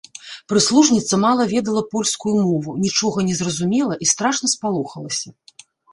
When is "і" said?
4.07-4.09